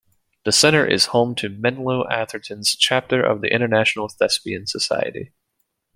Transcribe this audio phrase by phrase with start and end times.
[0.45, 5.31] The Center is home to Menlo-Atherton's chapter of the International Thespian Society.